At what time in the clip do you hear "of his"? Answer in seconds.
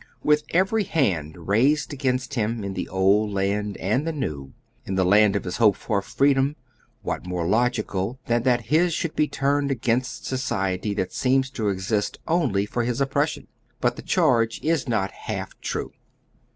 5.35-5.57